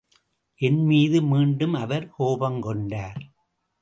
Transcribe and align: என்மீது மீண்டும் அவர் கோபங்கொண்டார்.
என்மீது 0.59 1.21
மீண்டும் 1.21 1.73
அவர் 1.73 2.07
கோபங்கொண்டார். 2.19 3.21